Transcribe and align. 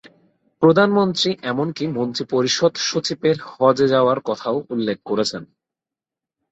প্রধানমন্ত্রী 0.61 1.29
এমনকি 1.43 1.83
মন্ত্রিপরিষদ 1.97 2.73
সচিবের 2.87 3.37
হজে 3.51 3.85
যাওয়ার 3.87 4.19
কথাও 4.19 4.57
উল্লেখ 4.69 4.97
করেছেন। 5.05 5.43